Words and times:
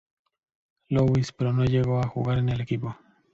Louis, 0.89 1.31
pero 1.31 1.53
no 1.53 1.63
llegó 1.63 1.99
a 1.99 2.07
jugar 2.07 2.39
en 2.39 2.49
el 2.49 2.61
equipo. 2.61 2.97